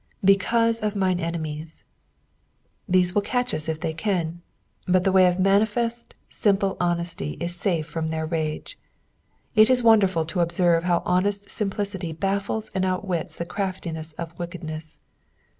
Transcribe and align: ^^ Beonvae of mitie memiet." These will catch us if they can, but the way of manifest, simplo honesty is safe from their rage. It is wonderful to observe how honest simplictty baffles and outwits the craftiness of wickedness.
^^ 0.25 0.35
Beonvae 0.37 0.81
of 0.81 0.95
mitie 0.95 1.21
memiet." 1.35 1.83
These 2.89 3.13
will 3.13 3.21
catch 3.21 3.53
us 3.53 3.69
if 3.69 3.79
they 3.79 3.93
can, 3.93 4.41
but 4.87 5.03
the 5.03 5.11
way 5.11 5.27
of 5.27 5.39
manifest, 5.39 6.15
simplo 6.27 6.75
honesty 6.79 7.37
is 7.39 7.55
safe 7.55 7.85
from 7.85 8.07
their 8.07 8.25
rage. 8.25 8.79
It 9.53 9.69
is 9.69 9.83
wonderful 9.83 10.25
to 10.25 10.39
observe 10.39 10.85
how 10.85 11.03
honest 11.05 11.49
simplictty 11.49 12.17
baffles 12.19 12.71
and 12.73 12.83
outwits 12.83 13.35
the 13.35 13.45
craftiness 13.45 14.13
of 14.13 14.39
wickedness. 14.39 14.97